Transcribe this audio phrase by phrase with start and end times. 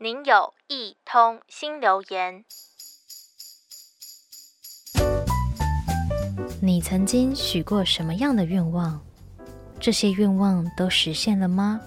[0.00, 2.44] 您有一通新留言。
[6.62, 9.04] 你曾经许过什么样的愿望？
[9.80, 11.80] 这些愿望都实现了吗？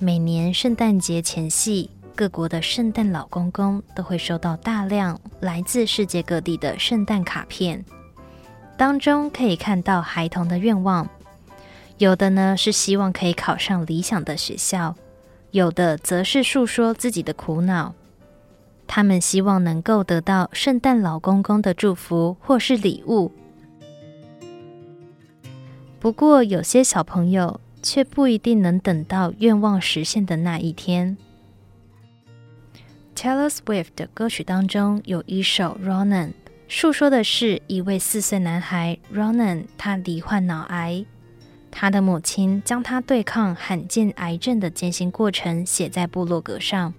[0.00, 7.84] 每年圣诞节前夕，各国的圣诞老公公都会收到大量来自世界各地的圣诞卡片，
[8.76, 11.08] 当中可以看到孩童的愿望，
[11.98, 14.96] 有的呢是希望可以考上理想的学校。
[15.56, 17.94] 有的则是诉说自己的苦恼，
[18.86, 23.32] 他们希望能够得到圣诞老公公的祝福或是礼物。
[25.98, 31.16] 不过，有些小朋友却不一定能等到愿望实现的那一天。
[33.14, 36.28] Taylor Swift 的歌曲当中有一首《Ronan》，
[36.68, 41.06] 诉说的是一位四岁男孩 Ronan，他罹患脑癌。
[41.78, 46.94] 他的母亲将他对抗罕见癌症的艰辛过程写在部落格上，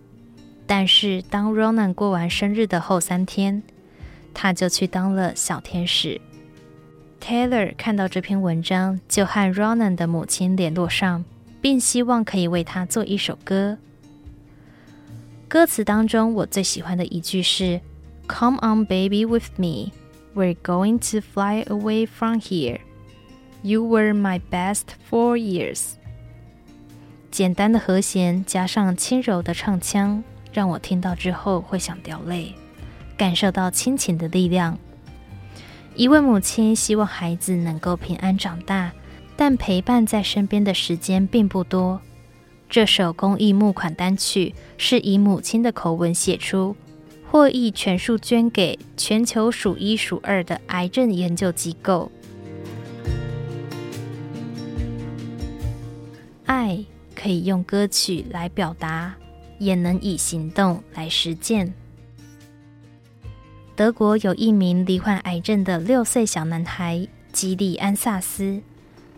[0.67, 3.63] 但是当 Ronan 过完生日的后三天，
[4.35, 6.21] 他就去当了小天使。
[7.19, 11.25] Taylor 看到这篇文章，就和 Ronan 的母亲联络上，
[11.59, 13.79] 并希望可以为他做一首歌。
[15.47, 17.81] 歌词当中，我最喜欢的一句是
[18.27, 19.91] ：“Come on, baby, with me,
[20.35, 22.81] we're going to fly away from here.”
[23.63, 25.93] You were my best four years。
[27.31, 32.53] 简单的和弦加上轻柔的唱腔，让我听到之后会想掉泪，
[33.17, 34.77] 感受到亲情的力量。
[35.95, 38.91] 一位母亲希望孩子能够平安长大，
[39.35, 41.99] 但陪伴在身边的时间并不多。
[42.69, 46.75] 这首公益募款单曲是以母亲的口吻写出，
[47.29, 52.11] 获益全数捐给全球数一数二的癌症研究机构。
[56.47, 56.83] 爱
[57.15, 59.13] 可以用歌曲来表达，
[59.59, 61.71] 也能以行动来实践。
[63.75, 68.59] 德国有一名罹患癌症的六岁小男孩吉利安萨斯，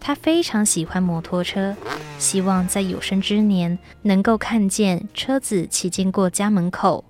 [0.01, 1.75] 他非常喜欢摩托车，
[2.17, 7.06] 希望在有生之年能够看见车子骑经过家门口。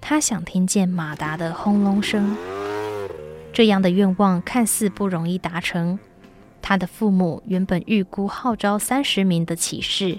[0.00, 2.36] 他想听见马达的轰隆声。
[3.52, 5.98] 这样的愿望看似不容易达成。
[6.66, 10.18] 他的父母原本预估号召三十名的骑士，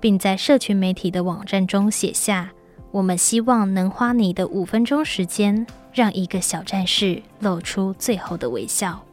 [0.00, 2.50] 并在社群媒体的网站中写下
[2.90, 9.04] ：“我们希望能花你的五分钟时间，让一个小战士露出最后的微笑。”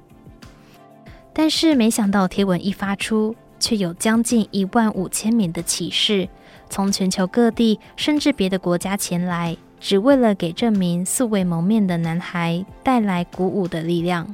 [1.34, 6.30] 但是没想到贴文一发出，却有将近一万五千名的骑士
[6.70, 14.34] 从全球各地甚至别的国家前来，只为了给这名素未谋面的男孩带来鼓舞的力量。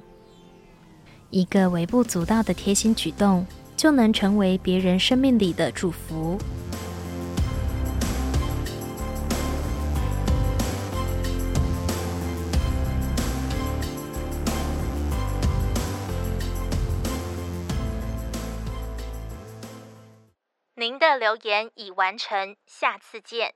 [1.32, 3.46] 一个微不足道的贴心举动，
[3.78, 6.38] 就能成为别人生命里的祝福。
[20.76, 23.54] 您的留言已完成，下次见。